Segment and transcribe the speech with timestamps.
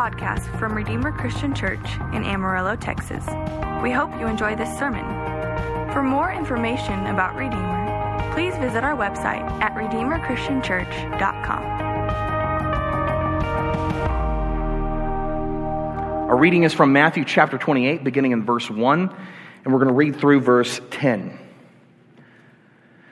[0.00, 3.22] podcast from Redeemer Christian Church in Amarillo, Texas.
[3.82, 5.04] We hope you enjoy this sermon.
[5.92, 11.64] For more information about Redeemer, please visit our website at redeemerchristianchurch.com.
[16.30, 19.00] Our reading is from Matthew chapter 28, beginning in verse 1,
[19.64, 21.38] and we're going to read through verse 10.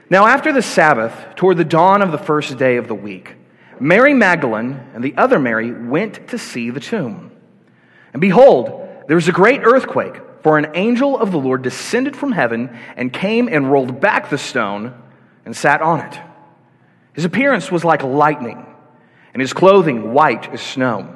[0.08, 3.34] Now, after the Sabbath, toward the dawn of the first day of the week,
[3.80, 7.30] Mary Magdalene and the other Mary went to see the tomb.
[8.12, 12.32] And behold, there was a great earthquake, for an angel of the Lord descended from
[12.32, 14.94] heaven and came and rolled back the stone
[15.44, 16.18] and sat on it.
[17.12, 18.64] His appearance was like lightning,
[19.32, 21.14] and his clothing white as snow.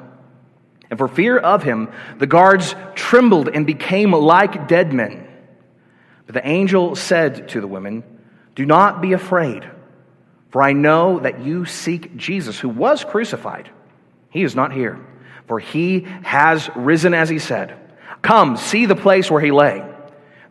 [0.89, 5.27] And for fear of him, the guards trembled and became like dead men.
[6.25, 8.03] But the angel said to the women,
[8.55, 9.69] Do not be afraid.
[10.53, 13.71] For I know that you seek Jesus, who was crucified.
[14.29, 15.03] He is not here,
[15.47, 17.75] for he has risen as he said.
[18.21, 19.83] Come, see the place where he lay.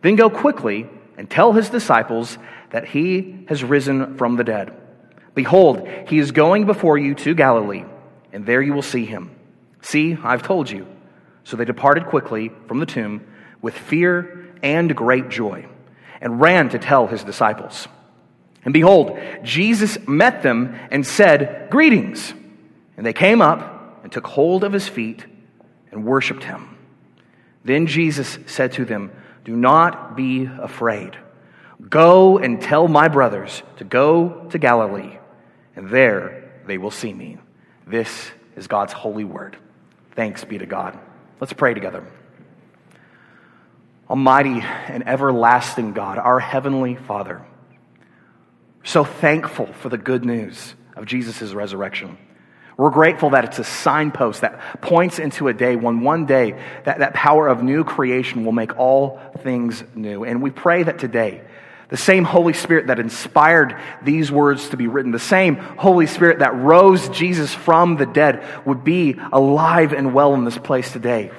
[0.01, 2.37] Then go quickly and tell his disciples
[2.71, 4.73] that he has risen from the dead.
[5.35, 7.85] Behold, he is going before you to Galilee,
[8.33, 9.31] and there you will see him.
[9.83, 10.85] See, I've told you.
[11.45, 13.25] So they departed quickly from the tomb
[13.61, 15.65] with fear and great joy,
[16.19, 17.87] and ran to tell his disciples.
[18.65, 22.33] And behold, Jesus met them and said, Greetings.
[22.95, 25.25] And they came up and took hold of his feet
[25.91, 26.77] and worshiped him.
[27.65, 29.11] Then Jesus said to them,
[29.43, 31.17] Do not be afraid.
[31.89, 35.17] Go and tell my brothers to go to Galilee,
[35.75, 37.37] and there they will see me.
[37.85, 39.57] This is God's holy word.
[40.15, 40.97] Thanks be to God.
[41.39, 42.05] Let's pray together.
[44.09, 47.45] Almighty and everlasting God, our heavenly Father,
[48.83, 52.17] so thankful for the good news of Jesus' resurrection.
[52.77, 56.99] We're grateful that it's a signpost that points into a day when one day that,
[56.99, 60.23] that power of new creation will make all things new.
[60.23, 61.43] And we pray that today,
[61.89, 66.39] the same Holy Spirit that inspired these words to be written, the same Holy Spirit
[66.39, 71.31] that rose Jesus from the dead, would be alive and well in this place today.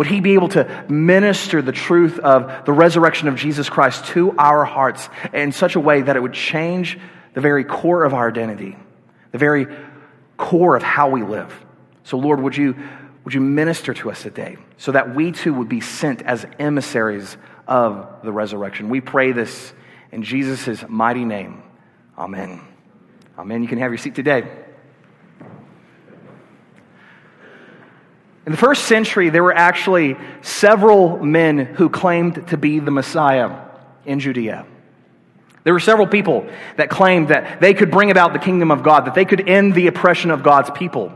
[0.00, 4.34] Would he be able to minister the truth of the resurrection of Jesus Christ to
[4.38, 6.98] our hearts in such a way that it would change
[7.34, 8.78] the very core of our identity,
[9.32, 9.66] the very
[10.38, 11.54] core of how we live?
[12.04, 12.76] So, Lord, would you,
[13.24, 17.36] would you minister to us today so that we too would be sent as emissaries
[17.68, 18.88] of the resurrection?
[18.88, 19.74] We pray this
[20.12, 21.62] in Jesus' mighty name.
[22.16, 22.62] Amen.
[23.38, 23.60] Amen.
[23.60, 24.48] You can have your seat today.
[28.46, 33.58] In the first century, there were actually several men who claimed to be the Messiah
[34.06, 34.66] in Judea.
[35.62, 39.06] There were several people that claimed that they could bring about the kingdom of God,
[39.06, 41.12] that they could end the oppression of God's people.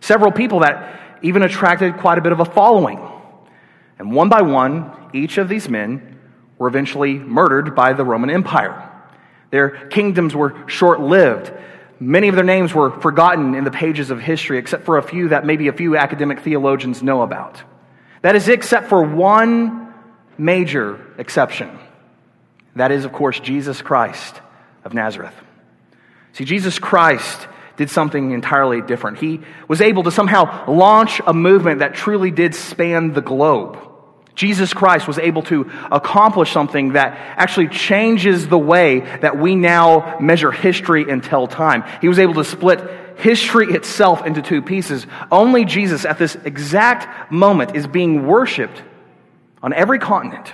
[0.00, 3.00] Several people that even attracted quite a bit of a following.
[3.98, 6.18] And one by one, each of these men
[6.58, 8.84] were eventually murdered by the Roman Empire.
[9.50, 11.50] Their kingdoms were short lived.
[12.00, 15.30] Many of their names were forgotten in the pages of history, except for a few
[15.30, 17.60] that maybe a few academic theologians know about.
[18.22, 19.92] That is, except for one
[20.36, 21.76] major exception.
[22.76, 24.40] That is, of course, Jesus Christ
[24.84, 25.34] of Nazareth.
[26.34, 29.18] See, Jesus Christ did something entirely different.
[29.18, 33.78] He was able to somehow launch a movement that truly did span the globe.
[34.38, 40.16] Jesus Christ was able to accomplish something that actually changes the way that we now
[40.20, 41.82] measure history and tell time.
[42.00, 45.08] He was able to split history itself into two pieces.
[45.32, 48.80] Only Jesus, at this exact moment, is being worshiped
[49.60, 50.52] on every continent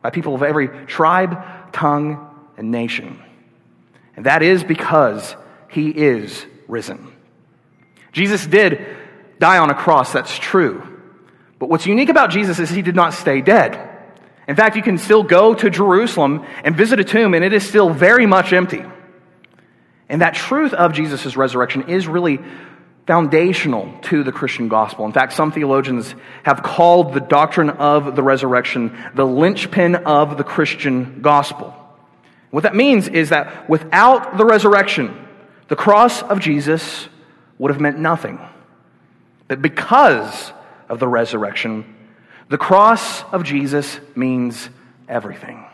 [0.00, 3.20] by people of every tribe, tongue, and nation.
[4.14, 5.34] And that is because
[5.68, 7.12] he is risen.
[8.12, 8.86] Jesus did
[9.40, 10.93] die on a cross, that's true.
[11.58, 13.90] But what's unique about Jesus is he did not stay dead.
[14.46, 17.66] In fact, you can still go to Jerusalem and visit a tomb, and it is
[17.66, 18.84] still very much empty.
[20.08, 22.40] And that truth of Jesus' resurrection is really
[23.06, 25.04] foundational to the Christian gospel.
[25.04, 30.44] In fact, some theologians have called the doctrine of the resurrection the linchpin of the
[30.44, 31.74] Christian gospel.
[32.50, 35.26] What that means is that without the resurrection,
[35.68, 37.08] the cross of Jesus
[37.58, 38.38] would have meant nothing.
[39.48, 40.52] But because
[40.88, 41.94] of the resurrection,
[42.48, 44.68] the cross of Jesus means
[45.08, 45.64] everything.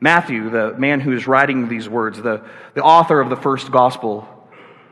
[0.00, 2.42] Matthew, the man who is writing these words, the,
[2.74, 4.28] the author of the first gospel,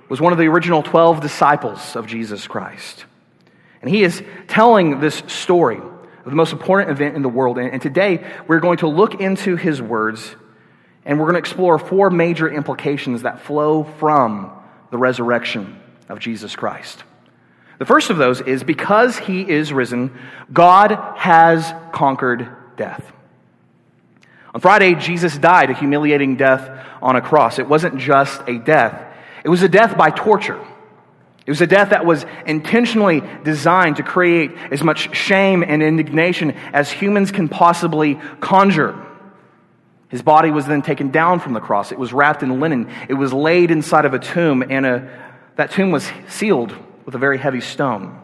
[0.08, 3.04] was one of the original 12 disciples of Jesus Christ.
[3.80, 7.58] And he is telling this story of the most important event in the world.
[7.58, 10.34] And today we're going to look into his words
[11.04, 14.52] and we're going to explore four major implications that flow from
[14.90, 17.04] the resurrection of Jesus Christ.
[17.80, 20.12] The first of those is because he is risen,
[20.52, 22.46] God has conquered
[22.76, 23.10] death.
[24.54, 27.58] On Friday, Jesus died a humiliating death on a cross.
[27.58, 29.02] It wasn't just a death,
[29.44, 30.62] it was a death by torture.
[31.46, 36.50] It was a death that was intentionally designed to create as much shame and indignation
[36.74, 38.94] as humans can possibly conjure.
[40.10, 41.92] His body was then taken down from the cross.
[41.92, 42.90] It was wrapped in linen.
[43.08, 47.18] It was laid inside of a tomb, and a, that tomb was sealed with a
[47.18, 48.20] very heavy stone.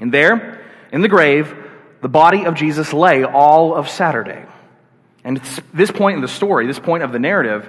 [0.00, 1.54] And there, in the grave,
[2.00, 4.44] the body of Jesus lay all of Saturday.
[5.24, 7.68] And at this point in the story, this point of the narrative,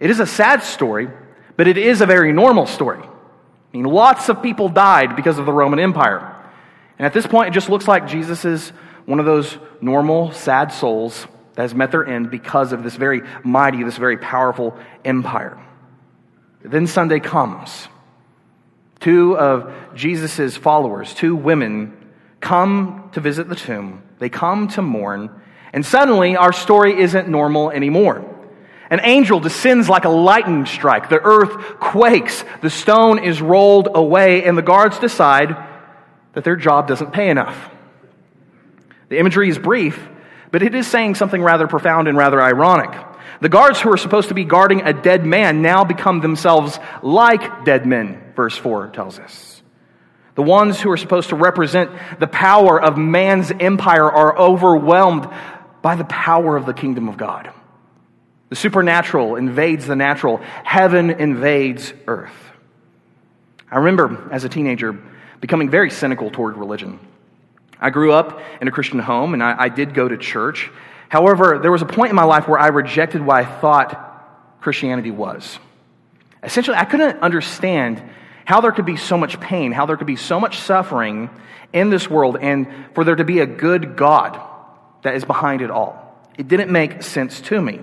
[0.00, 1.08] it is a sad story,
[1.56, 3.00] but it is a very normal story.
[3.02, 6.36] I mean, lots of people died because of the Roman Empire.
[6.98, 8.70] And at this point, it just looks like Jesus is
[9.06, 13.22] one of those normal, sad souls that has met their end because of this very
[13.44, 15.58] mighty, this very powerful empire.
[16.62, 17.88] Then Sunday comes.
[19.00, 21.96] Two of Jesus' followers, two women,
[22.40, 24.02] come to visit the tomb.
[24.18, 25.30] They come to mourn.
[25.72, 28.24] And suddenly, our story isn't normal anymore.
[28.90, 31.08] An angel descends like a lightning strike.
[31.08, 32.44] The earth quakes.
[32.60, 35.56] The stone is rolled away, and the guards decide
[36.32, 37.70] that their job doesn't pay enough.
[39.08, 40.08] The imagery is brief,
[40.50, 42.90] but it is saying something rather profound and rather ironic.
[43.40, 47.64] The guards who are supposed to be guarding a dead man now become themselves like
[47.64, 49.62] dead men, verse 4 tells us.
[50.34, 55.28] The ones who are supposed to represent the power of man's empire are overwhelmed
[55.82, 57.50] by the power of the kingdom of God.
[58.50, 62.34] The supernatural invades the natural, heaven invades earth.
[63.70, 64.98] I remember as a teenager
[65.40, 66.98] becoming very cynical toward religion.
[67.80, 70.70] I grew up in a Christian home and I, I, did go to church.
[71.10, 75.10] However, there was a point in my life where I rejected what I thought Christianity
[75.10, 75.58] was.
[76.40, 78.00] Essentially, I couldn't understand
[78.44, 81.28] how there could be so much pain, how there could be so much suffering
[81.72, 84.40] in this world, and for there to be a good God
[85.02, 86.16] that is behind it all.
[86.38, 87.80] It didn't make sense to me.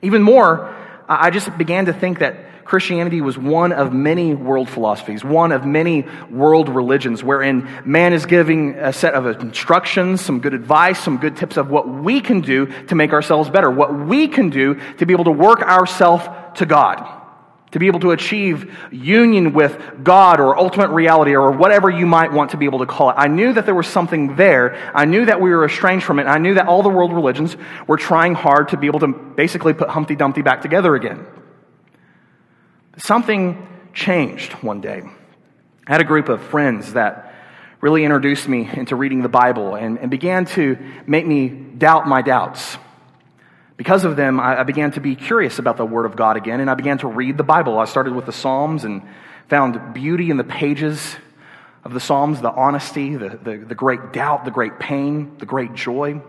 [0.00, 0.74] Even more,
[1.06, 5.66] I just began to think that Christianity was one of many world philosophies, one of
[5.66, 11.18] many world religions, wherein man is giving a set of instructions, some good advice, some
[11.18, 14.74] good tips of what we can do to make ourselves better, what we can do
[14.98, 16.26] to be able to work ourselves
[16.58, 17.22] to God
[17.74, 22.32] to be able to achieve union with God or ultimate reality or whatever you might
[22.32, 23.14] want to be able to call it.
[23.18, 24.76] I knew that there was something there.
[24.94, 26.28] I knew that we were estranged from it.
[26.28, 27.56] I knew that all the world religions
[27.88, 31.26] were trying hard to be able to basically put Humpty Dumpty back together again.
[32.96, 35.02] Something changed one day.
[35.86, 37.34] I had a group of friends that
[37.80, 42.22] really introduced me into reading the Bible and, and began to make me doubt my
[42.22, 42.78] doubts.
[43.76, 46.70] Because of them, I began to be curious about the Word of God again, and
[46.70, 47.78] I began to read the Bible.
[47.78, 49.02] I started with the Psalms and
[49.48, 51.16] found beauty in the pages
[51.82, 55.74] of the Psalms, the honesty, the, the, the, great doubt, the great pain, the great
[55.74, 56.22] joy.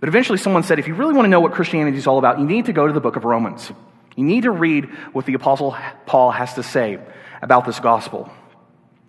[0.00, 2.40] But eventually, someone said, if you really want to know what Christianity is all about,
[2.40, 3.70] you need to go to the book of Romans.
[4.16, 5.76] You need to read what the Apostle
[6.06, 6.98] Paul has to say
[7.42, 8.30] about this gospel.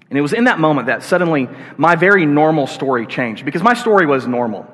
[0.10, 3.74] And it was in that moment that suddenly my very normal story changed because my
[3.74, 4.68] story was normal.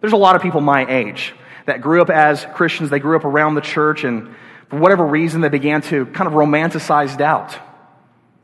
[0.00, 1.34] There's a lot of people my age
[1.66, 2.90] that grew up as Christians.
[2.90, 4.34] They grew up around the church, and
[4.68, 7.58] for whatever reason, they began to kind of romanticize doubt.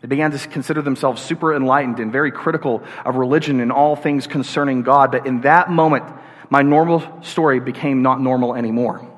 [0.01, 4.27] They began to consider themselves super enlightened and very critical of religion and all things
[4.27, 5.13] concerning God.
[5.13, 6.05] But in that moment,
[6.51, 9.09] my normal story became not normal anymore.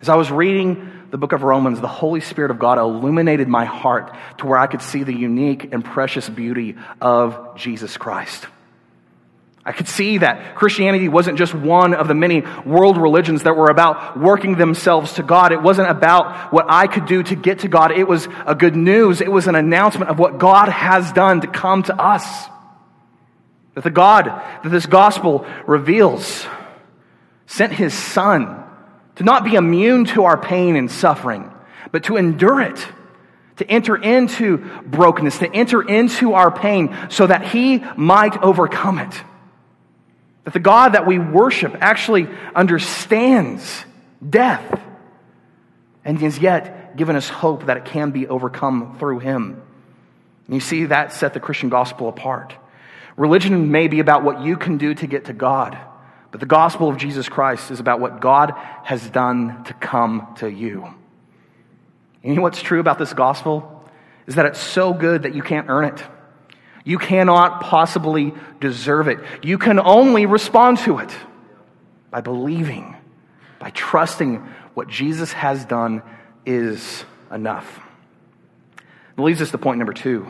[0.00, 3.64] As I was reading the book of Romans, the Holy Spirit of God illuminated my
[3.64, 8.46] heart to where I could see the unique and precious beauty of Jesus Christ.
[9.64, 13.68] I could see that Christianity wasn't just one of the many world religions that were
[13.68, 15.52] about working themselves to God.
[15.52, 17.92] It wasn't about what I could do to get to God.
[17.92, 19.20] It was a good news.
[19.20, 22.46] It was an announcement of what God has done to come to us.
[23.74, 26.46] That the God that this gospel reveals
[27.46, 28.64] sent his son
[29.18, 31.52] to not be immune to our pain and suffering,
[31.92, 32.84] but to endure it
[33.58, 39.22] to enter into brokenness, to enter into our pain so that he might overcome it.
[40.44, 43.84] That the God that we worship actually understands
[44.26, 44.80] death
[46.04, 49.60] and has yet given us hope that it can be overcome through Him.
[50.46, 52.54] And you see, that set the Christian gospel apart.
[53.16, 55.76] Religion may be about what you can do to get to God,
[56.30, 58.52] but the gospel of Jesus Christ is about what God
[58.84, 60.84] has done to come to you.
[62.22, 63.84] And you know what's true about this gospel?
[64.26, 66.02] Is that it's so good that you can't earn it.
[66.84, 69.18] You cannot possibly deserve it.
[69.42, 71.14] You can only respond to it
[72.10, 72.96] by believing,
[73.58, 74.36] by trusting
[74.74, 76.02] what Jesus has done
[76.44, 77.80] is enough.
[79.16, 80.26] It leads us to point number two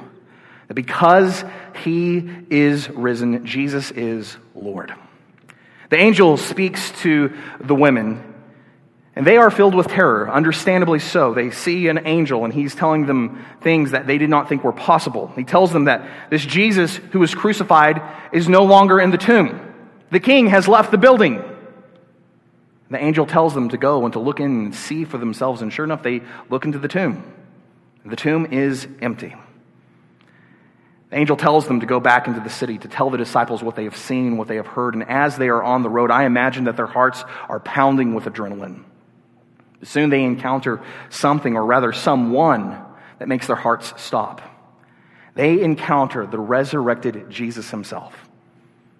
[0.68, 1.44] That because
[1.84, 4.94] he is risen, Jesus is Lord.
[5.90, 8.34] The angel speaks to the women,
[9.16, 11.34] and they are filled with terror, understandably so.
[11.34, 14.72] They see an angel, and he's telling them things that they did not think were
[14.72, 15.32] possible.
[15.34, 18.02] He tells them that this Jesus who was crucified
[18.32, 19.60] is no longer in the tomb.
[20.10, 21.42] The king has left the building.
[22.90, 25.72] The angel tells them to go and to look in and see for themselves, and
[25.72, 27.22] sure enough, they look into the tomb.
[28.04, 29.34] The tomb is empty.
[31.10, 33.76] The angel tells them to go back into the city to tell the disciples what
[33.76, 36.24] they have seen, what they have heard, and as they are on the road, I
[36.24, 38.84] imagine that their hearts are pounding with adrenaline.
[39.82, 42.78] Soon they encounter something, or rather, someone
[43.18, 44.42] that makes their hearts stop.
[45.34, 48.28] They encounter the resurrected Jesus himself.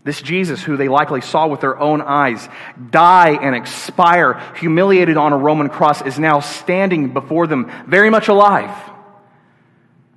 [0.04, 2.48] This Jesus, who they likely saw with their own eyes
[2.90, 8.28] die and expire, humiliated on a Roman cross, is now standing before them, very much
[8.28, 8.70] alive.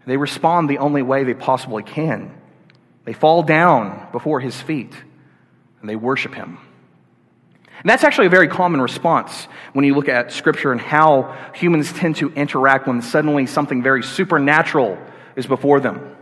[0.06, 2.34] They respond the only way they possibly can.
[3.06, 4.94] They fall down before his feet
[5.80, 6.58] and they worship him.
[7.82, 11.92] And that's actually a very common response when you look at Scripture and how humans
[11.92, 15.00] tend to interact when suddenly something very supernatural
[15.36, 16.16] is before them.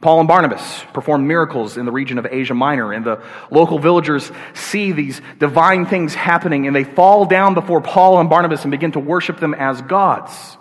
[0.00, 4.30] Paul and Barnabas perform miracles in the region of Asia Minor, and the local villagers
[4.52, 8.92] see these divine things happening, and they fall down before Paul and Barnabas and begin
[8.92, 10.58] to worship them as gods.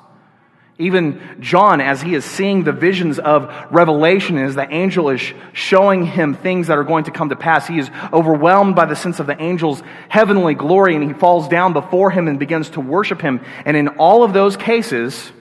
[0.84, 5.22] Even John, as he is seeing the visions of Revelation, as the angel is
[5.54, 8.96] showing him things that are going to come to pass, he is overwhelmed by the
[8.96, 12.82] sense of the angel's heavenly glory, and he falls down before him and begins to
[12.82, 13.40] worship him.
[13.64, 15.32] And in all of those cases,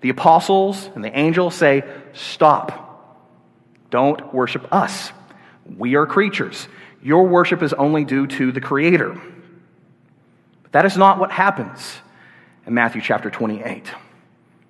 [0.00, 2.86] the apostles and the angel say, Stop.
[3.90, 5.12] Don't worship us.
[5.76, 6.66] We are creatures.
[7.02, 9.20] Your worship is only due to the Creator.
[10.62, 11.98] But that is not what happens
[12.66, 13.92] in Matthew chapter 28.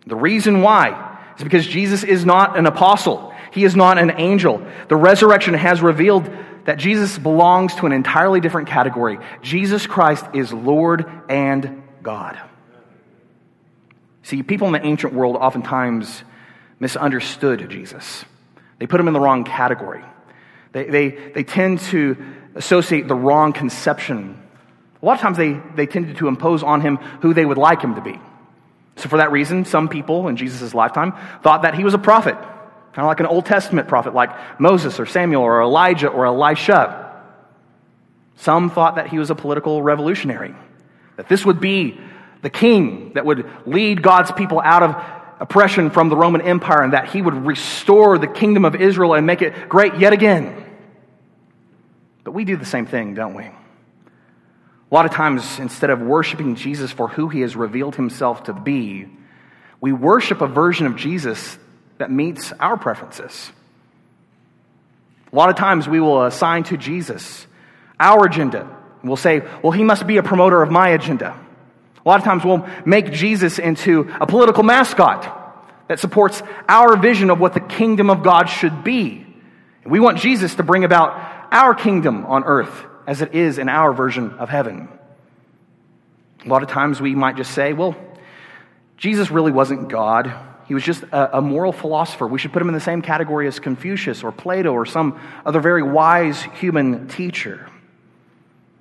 [0.07, 4.65] The reason why is because Jesus is not an apostle, he is not an angel.
[4.89, 6.31] The resurrection has revealed
[6.65, 9.19] that Jesus belongs to an entirely different category.
[9.41, 12.39] Jesus Christ is Lord and God.
[14.23, 16.23] See, people in the ancient world oftentimes
[16.79, 18.25] misunderstood Jesus.
[18.79, 20.05] They put him in the wrong category.
[20.73, 22.17] They, they, they tend to
[22.55, 24.41] associate the wrong conception.
[25.03, 27.81] A lot of times they, they tended to impose on him who they would like
[27.81, 28.21] him to be.
[28.99, 31.13] So, for that reason, some people in Jesus' lifetime
[31.43, 34.99] thought that he was a prophet, kind of like an Old Testament prophet, like Moses
[34.99, 37.05] or Samuel or Elijah or Elisha.
[38.37, 40.55] Some thought that he was a political revolutionary,
[41.17, 42.01] that this would be
[42.43, 44.97] the king that would lead God's people out of
[45.41, 49.27] oppression from the Roman Empire and that he would restore the kingdom of Israel and
[49.27, 50.65] make it great yet again.
[52.25, 53.49] But we do the same thing, don't we?
[54.91, 58.55] A lot of times, instead of worshiping Jesus for who he has revealed himself to
[58.55, 59.07] be,
[59.81, 61.59] we worship a version of Jesus
[61.99, 63.53] that meets our preferences.
[65.31, 67.47] A lot of times, we will assign to Jesus
[68.01, 68.75] our agenda.
[69.05, 71.39] We'll say, well, he must be a promoter of my agenda.
[72.05, 75.35] A lot of times we'll make Jesus into a political mascot
[75.89, 79.27] that supports our vision of what the kingdom of God should be.
[79.83, 81.11] And we want Jesus to bring about
[81.53, 84.87] our kingdom on earth as it is in our version of heaven.
[86.45, 87.97] A lot of times we might just say, well,
[88.99, 90.31] Jesus really wasn't God.
[90.67, 92.27] He was just a, a, moral philosopher.
[92.27, 95.59] We should put him in the same category as Confucius or Plato or some other
[95.59, 97.71] very wise human teacher.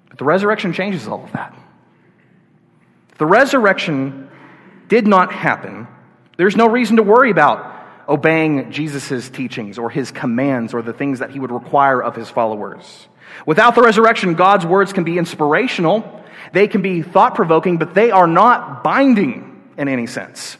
[0.09, 1.57] But the resurrection changes all of that.
[3.19, 4.29] The resurrection
[4.89, 5.87] did not happen.
[6.35, 7.75] There's no reason to worry about
[8.09, 12.29] obeying Jesus' teachings or his commands or the things that he would require of his
[12.29, 13.07] followers.
[13.45, 18.11] Without the resurrection, God's words can be inspirational, they can be thought provoking, but they
[18.11, 20.57] are not binding in any sense.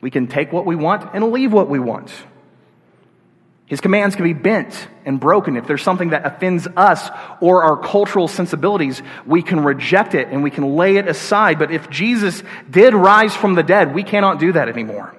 [0.00, 2.12] We can take what we want and leave what we want.
[3.66, 5.56] His commands can be bent and broken.
[5.56, 7.08] If there's something that offends us
[7.40, 11.58] or our cultural sensibilities, we can reject it and we can lay it aside.
[11.58, 15.16] But if Jesus did rise from the dead, we cannot do that anymore.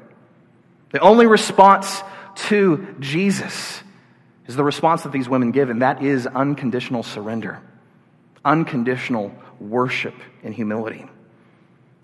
[0.91, 2.03] The only response
[2.35, 3.81] to Jesus
[4.47, 7.61] is the response that these women give, and that is unconditional surrender,
[8.43, 11.05] unconditional worship and humility.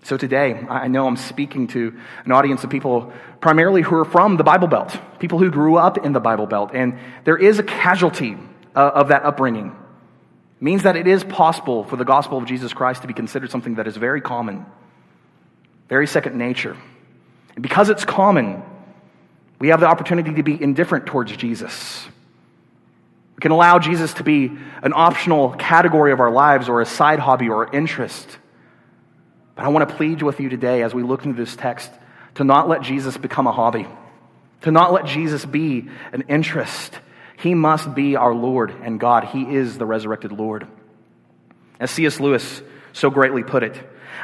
[0.02, 1.94] So today, I know I'm speaking to
[2.24, 5.98] an audience of people primarily who are from the Bible Belt, people who grew up
[5.98, 8.36] in the Bible Belt, and there is a casualty
[8.74, 9.76] uh, of that upbringing.
[10.62, 13.76] Means that it is possible for the gospel of Jesus Christ to be considered something
[13.76, 14.66] that is very common,
[15.88, 16.76] very second nature.
[17.54, 18.62] And because it's common,
[19.58, 22.06] we have the opportunity to be indifferent towards Jesus.
[23.40, 27.18] We can allow Jesus to be an optional category of our lives or a side
[27.18, 28.36] hobby or interest.
[29.54, 31.90] But I want to plead with you today as we look into this text
[32.34, 33.86] to not let Jesus become a hobby,
[34.60, 37.00] to not let Jesus be an interest.
[37.38, 39.24] He must be our Lord and God.
[39.24, 40.66] He is the resurrected Lord.
[41.80, 42.20] As C.S.
[42.20, 42.60] Lewis
[42.92, 43.74] so greatly put it,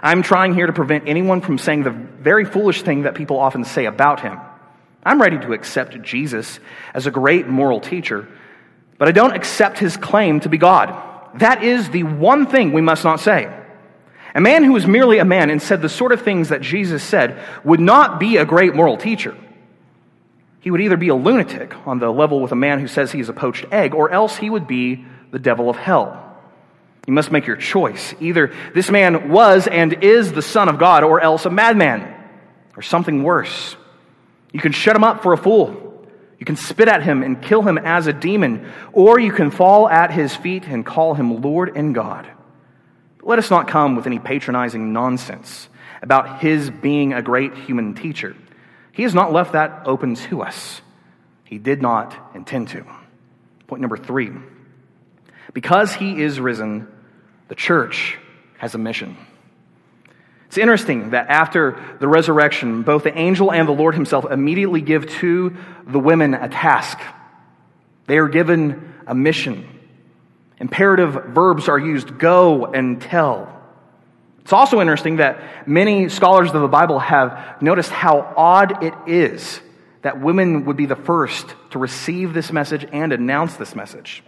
[0.03, 3.65] I'm trying here to prevent anyone from saying the very foolish thing that people often
[3.65, 4.39] say about him.
[5.03, 6.61] I'm ready to accept Jesus
[6.93, 8.29] as a great moral teacher,
[8.99, 10.95] but I don't accept his claim to be God.
[11.39, 13.53] That is the one thing we must not say.
[14.35, 17.03] A man who was merely a man and said the sort of things that Jesus
[17.03, 19.37] said would not be a great moral teacher.
[20.61, 23.21] He would either be a lunatic on the level with a man who says he
[23.21, 26.23] is a poached egg, or else he would be the devil of hell.
[27.07, 28.15] You must make your choice.
[28.21, 32.13] Either this man was and is the Son of God, or else a madman,
[32.77, 33.77] or something worse.
[34.53, 35.86] You can shut him up for a fool.
[36.39, 39.89] You can spit at him and kill him as a demon, or you can fall
[39.89, 42.27] at his feet and call him Lord and God.
[43.23, 45.69] Let us not come with any patronizing nonsense
[46.03, 48.37] about his being a great human teacher.
[48.93, 50.81] He has not left that open to us.
[51.45, 52.85] He did not intend to.
[53.67, 54.31] Point number three
[55.53, 56.87] because he is risen,
[57.49, 58.19] the church
[58.59, 59.17] has a mission.
[60.47, 65.09] It's interesting that after the resurrection, both the angel and the Lord himself immediately give
[65.21, 66.99] to the women a task.
[68.07, 69.69] They are given a mission.
[70.59, 73.53] Imperative verbs are used go and tell.
[74.41, 79.61] It's also interesting that many scholars of the Bible have noticed how odd it is
[80.03, 84.23] that women would be the first to receive this message and announce this message.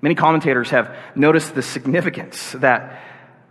[0.00, 3.00] Many commentators have noticed the significance that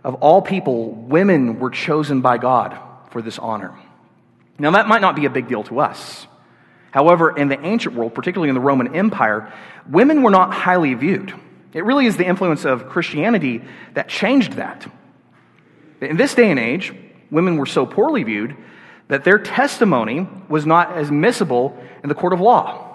[0.04, 2.76] of all people, women were chosen by God
[3.10, 3.74] for this honor.
[4.58, 6.26] Now, that might not be a big deal to us.
[6.90, 9.52] However, in the ancient world, particularly in the Roman Empire,
[9.88, 11.32] women were not highly viewed.
[11.72, 13.62] It really is the influence of Christianity
[13.94, 14.86] that changed that.
[16.00, 16.92] In this day and age,
[17.30, 18.56] women were so poorly viewed
[19.08, 22.88] that their testimony was not admissible in the court of law.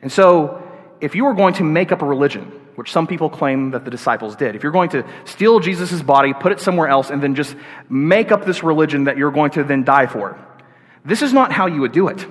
[0.00, 0.62] And so,
[1.00, 3.92] if you were going to make up a religion, which some people claim that the
[3.92, 7.36] disciples did, if you're going to steal Jesus' body, put it somewhere else, and then
[7.36, 7.54] just
[7.88, 10.36] make up this religion that you're going to then die for,
[11.04, 12.26] this is not how you would do it.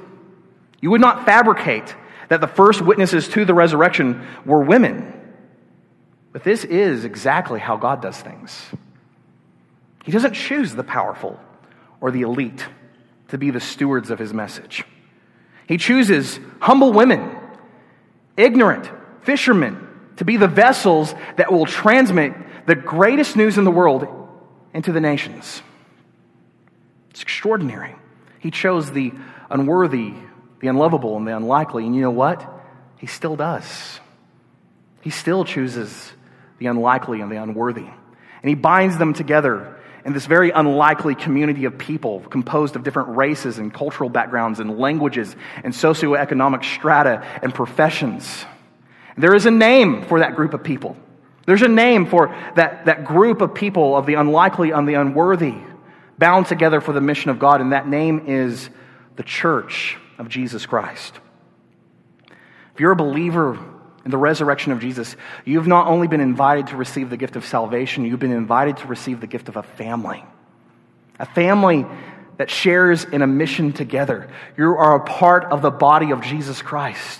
[0.81, 1.95] You would not fabricate
[2.27, 5.13] that the first witnesses to the resurrection were women.
[6.33, 8.61] But this is exactly how God does things.
[10.03, 11.39] He doesn't choose the powerful
[12.01, 12.67] or the elite
[13.29, 14.83] to be the stewards of his message.
[15.65, 17.37] He chooses humble women,
[18.35, 18.91] ignorant
[19.23, 19.87] fishermen,
[20.21, 22.33] to be the vessels that will transmit
[22.67, 24.07] the greatest news in the world
[24.71, 25.63] into the nations.
[27.09, 27.95] It's extraordinary.
[28.37, 29.13] He chose the
[29.49, 30.13] unworthy
[30.61, 31.85] the unlovable and the unlikely.
[31.85, 32.47] And you know what?
[32.97, 33.99] He still does.
[35.01, 36.13] He still chooses
[36.59, 37.81] the unlikely and the unworthy.
[37.81, 43.17] And he binds them together in this very unlikely community of people composed of different
[43.17, 48.45] races and cultural backgrounds and languages and socioeconomic strata and professions.
[49.17, 50.95] There is a name for that group of people.
[51.45, 55.55] There's a name for that, that group of people of the unlikely and the unworthy
[56.17, 58.69] bound together for the mission of God, and that name is
[59.15, 61.19] the church of Jesus Christ.
[62.73, 63.57] If you're a believer
[64.05, 67.45] in the resurrection of Jesus, you've not only been invited to receive the gift of
[67.45, 70.23] salvation, you've been invited to receive the gift of a family.
[71.19, 71.85] A family
[72.37, 74.29] that shares in a mission together.
[74.57, 77.19] You are a part of the body of Jesus Christ.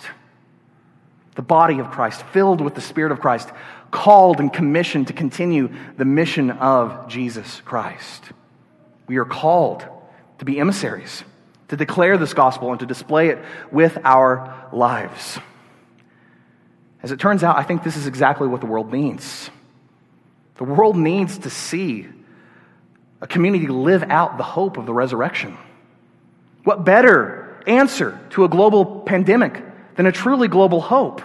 [1.36, 3.50] The body of Christ, filled with the Spirit of Christ,
[3.90, 8.24] called and commissioned to continue the mission of Jesus Christ.
[9.08, 9.86] We are called
[10.40, 11.24] to be emissaries
[11.72, 13.40] to declare this gospel and to display it
[13.72, 15.40] with our lives.
[17.02, 19.50] As it turns out, I think this is exactly what the world needs.
[20.58, 22.08] The world needs to see
[23.22, 25.58] a community live out the hope of the resurrection.
[26.66, 29.64] What better answer to a global pandemic
[30.02, 31.22] than a truly global hope?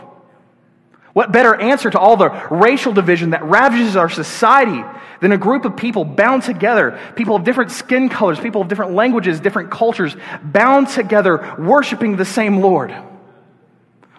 [1.14, 4.84] What better answer to all the racial division that ravages our society
[5.22, 8.92] than a group of people bound together, people of different skin colors, people of different
[8.92, 12.94] languages, different cultures, bound together, worshiping the same Lord?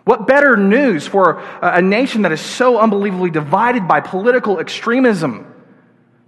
[0.05, 5.53] What better news for a nation that is so unbelievably divided by political extremism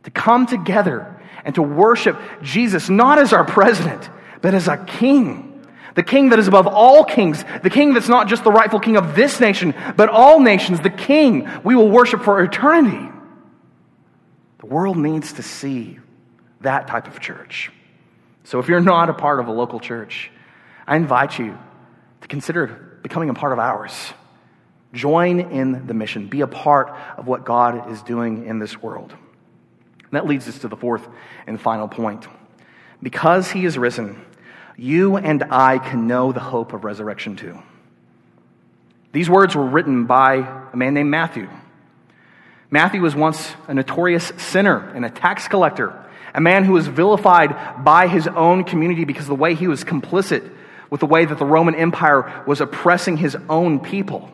[0.04, 4.08] to come together and to worship Jesus, not as our president,
[4.44, 5.49] but as a king?
[5.96, 8.98] The king that is above all kings, the king that's not just the rightful king
[8.98, 13.10] of this nation, but all nations, the king we will worship for eternity.
[14.60, 16.00] The world needs to see
[16.62, 17.72] that type of church.
[18.44, 20.32] So if you're not a part of a local church,
[20.86, 21.58] I invite you
[22.22, 24.14] to consider becoming a part of ours.
[24.92, 29.12] Join in the mission, be a part of what God is doing in this world.
[29.12, 31.08] And that leads us to the fourth
[31.46, 32.28] and final point.
[33.02, 34.20] Because he is risen,
[34.80, 37.62] you and I can know the hope of resurrection too.
[39.12, 41.50] These words were written by a man named Matthew.
[42.72, 45.94] Matthew was once a notorious sinner and a tax collector,
[46.34, 49.84] a man who was vilified by his own community because of the way he was
[49.84, 50.50] complicit
[50.90, 54.30] with the way that the Roman Empire was oppressing his own people.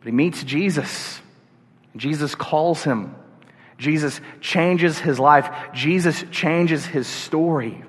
[0.00, 1.20] But he meets Jesus.
[1.96, 3.14] Jesus calls him.
[3.78, 5.50] Jesus changes his life.
[5.72, 7.82] Jesus changes his story.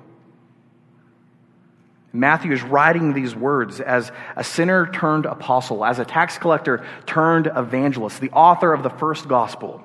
[2.12, 7.46] Matthew is writing these words as a sinner turned apostle, as a tax collector turned
[7.46, 9.82] evangelist, the author of the first gospel,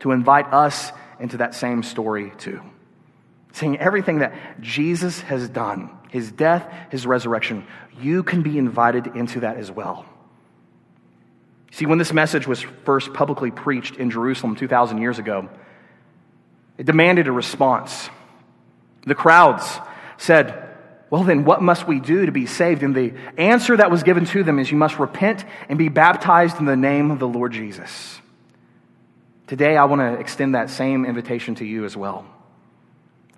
[0.00, 2.60] to invite us into that same story too.
[3.52, 7.66] Saying everything that Jesus has done, his death, his resurrection,
[8.00, 10.04] you can be invited into that as well.
[11.72, 15.48] See, when this message was first publicly preached in Jerusalem 2,000 years ago,
[16.76, 18.10] it demanded a response.
[19.06, 19.78] The crowds
[20.18, 20.69] said,
[21.10, 22.84] Well, then, what must we do to be saved?
[22.84, 26.60] And the answer that was given to them is, You must repent and be baptized
[26.60, 28.20] in the name of the Lord Jesus.
[29.48, 32.24] Today, I want to extend that same invitation to you as well.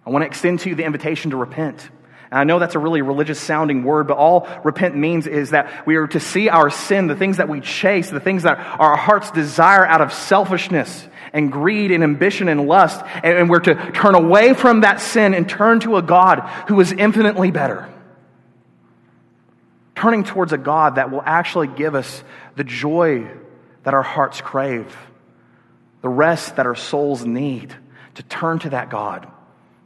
[0.04, 1.88] I want to extend to you the invitation to repent.
[2.30, 5.86] And I know that's a really religious sounding word, but all repent means is that
[5.86, 8.96] we are to see our sin, the things that we chase, the things that our
[8.96, 13.04] hearts desire out of selfishness and greed and ambition and lust.
[13.22, 16.92] And we're to turn away from that sin and turn to a God who is
[16.92, 17.88] infinitely better.
[19.94, 22.22] Turning towards a God that will actually give us
[22.56, 23.28] the joy
[23.84, 24.94] that our hearts crave,
[26.00, 27.74] the rest that our souls need,
[28.14, 29.26] to turn to that God,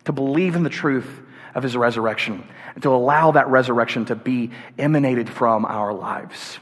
[0.05, 1.09] to believe in the truth
[1.55, 6.59] of his resurrection and to allow that resurrection to be emanated from our lives.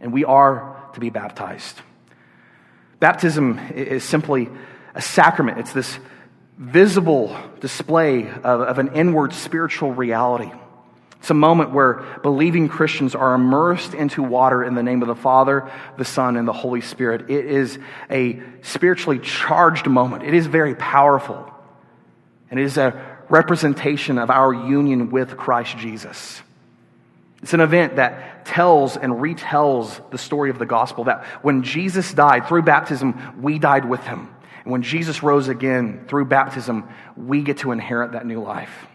[0.00, 1.80] And we are to be baptized.
[3.04, 4.48] Baptism is simply
[4.94, 5.98] a sacrament, it's this
[6.56, 10.50] visible display of, of an inward spiritual reality.
[11.18, 15.14] It's a moment where believing Christians are immersed into water in the name of the
[15.14, 17.28] Father, the Son, and the Holy Spirit.
[17.28, 17.78] It is
[18.10, 20.22] a spiritually charged moment.
[20.22, 21.52] It is very powerful.
[22.50, 26.40] And it is a representation of our union with Christ Jesus.
[27.44, 32.10] It's an event that tells and retells the story of the gospel that when Jesus
[32.14, 34.34] died through baptism, we died with him.
[34.62, 38.86] And when Jesus rose again through baptism, we get to inherit that new life.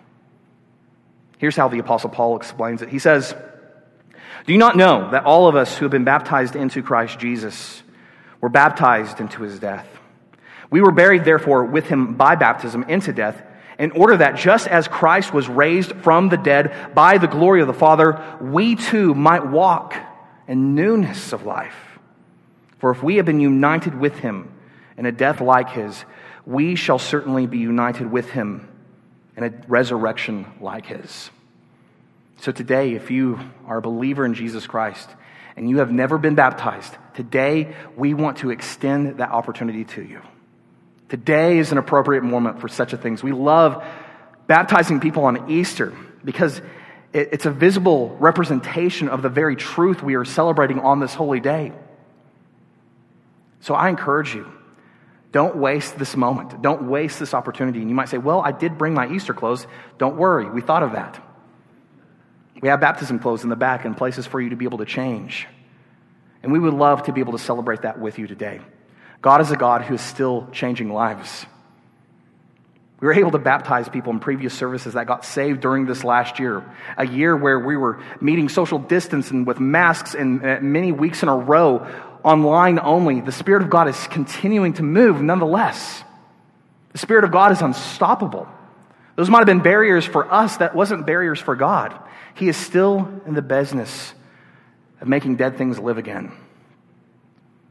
[1.37, 2.89] Here's how the Apostle Paul explains it.
[2.89, 3.35] He says,
[4.47, 7.83] Do you not know that all of us who have been baptized into Christ Jesus
[8.41, 9.87] were baptized into his death?
[10.71, 13.43] We were buried, therefore, with him by baptism into death
[13.79, 17.67] in order that just as Christ was raised from the dead by the glory of
[17.67, 19.95] the Father, we too might walk
[20.49, 21.75] in newness of life.
[22.79, 24.51] For if we have been united with him
[24.97, 26.03] in a death like his,
[26.45, 28.67] we shall certainly be united with him
[29.37, 31.29] in a resurrection like his.
[32.37, 35.09] So today, if you are a believer in Jesus Christ
[35.55, 40.21] and you have never been baptized, today we want to extend that opportunity to you.
[41.09, 43.17] Today is an appropriate moment for such a thing.
[43.23, 43.83] We love
[44.47, 45.93] baptizing people on Easter
[46.23, 46.61] because
[47.11, 51.73] it's a visible representation of the very truth we are celebrating on this holy day.
[53.61, 54.47] So I encourage you,
[55.31, 56.61] don't waste this moment.
[56.61, 57.79] Don't waste this opportunity.
[57.79, 59.65] And you might say, well, I did bring my Easter clothes.
[59.97, 61.23] Don't worry, we thought of that.
[62.61, 64.85] We have baptism clothes in the back and places for you to be able to
[64.85, 65.47] change.
[66.43, 68.59] And we would love to be able to celebrate that with you today.
[69.21, 71.45] God is a God who is still changing lives.
[72.99, 76.37] We were able to baptize people in previous services that got saved during this last
[76.37, 76.63] year,
[76.97, 81.23] a year where we were meeting social distance and with masks and uh, many weeks
[81.23, 81.87] in a row,
[82.23, 83.21] online only.
[83.21, 86.03] The Spirit of God is continuing to move nonetheless.
[86.91, 88.49] The Spirit of God is unstoppable.
[89.15, 91.97] Those might have been barriers for us, that wasn't barriers for God.
[92.35, 94.13] He is still in the business
[94.99, 96.33] of making dead things live again.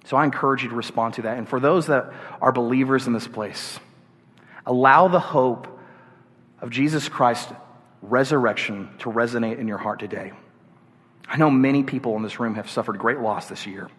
[0.09, 1.37] So I encourage you to respond to that.
[1.37, 3.79] And for those that are believers in this place,
[4.65, 5.69] allow the hope
[6.63, 7.53] of Jesus Christ's
[8.01, 10.33] resurrection to resonate in your heart today.
[11.27, 13.91] I know many people in this room have suffered great loss this year.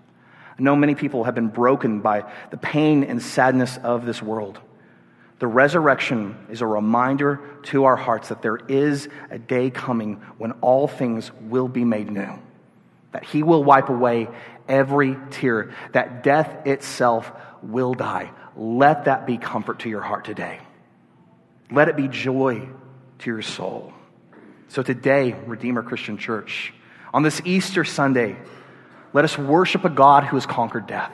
[0.58, 4.58] I know many people have been broken by the pain and sadness of this world.
[5.38, 10.54] The resurrection is a reminder to our hearts that there is a day coming when
[10.54, 12.40] all things will be made new,
[13.12, 14.28] that He will wipe away
[14.68, 18.32] every tear, that death itself will die.
[18.56, 20.60] Let that be comfort to your heart today.
[21.72, 22.68] Let it be joy
[23.20, 23.94] to your soul.
[24.70, 26.74] So today, Redeemer Christian Church,
[27.14, 28.38] on this Easter Sunday,
[29.14, 31.12] let us worship a God who has conquered death.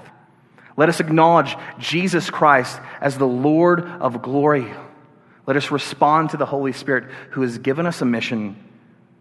[0.77, 4.73] Let us acknowledge Jesus Christ as the Lord of glory.
[5.47, 8.61] Let us respond to the Holy Spirit who has given us a mission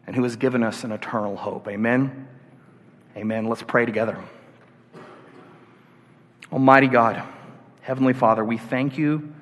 [0.06, 1.68] and who has given us an eternal hope.
[1.68, 2.28] Amen.
[3.16, 3.46] Amen.
[3.46, 4.18] Let's pray together.
[6.52, 7.22] Almighty God,
[7.80, 9.32] Heavenly Father, we thank you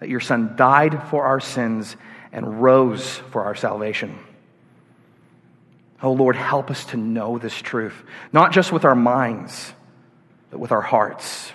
[0.00, 1.96] that your Son died for our sins
[2.32, 4.18] and rose for our salvation.
[6.02, 7.94] Oh Lord, help us to know this truth,
[8.32, 9.72] not just with our minds,
[10.50, 11.50] but with our hearts.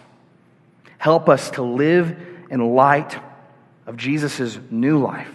[0.98, 2.18] Help us to live
[2.50, 3.18] in light
[3.86, 5.32] of Jesus' new life.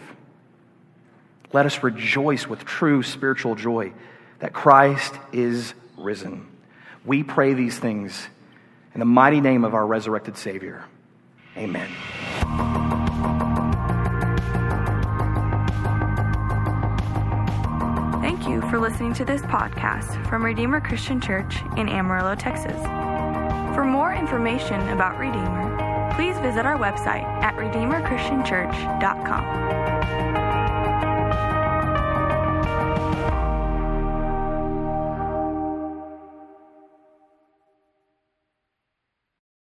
[1.53, 3.93] Let us rejoice with true spiritual joy
[4.41, 6.47] that Christ is risen.
[7.05, 8.29] We pray these things
[8.95, 10.85] in the mighty name of our resurrected Savior.
[11.57, 11.89] Amen.
[18.21, 22.81] Thank you for listening to this podcast from Redeemer Christian Church in Amarillo, Texas.
[23.75, 29.94] For more information about Redeemer, please visit our website at redeemerchristianchurch.com.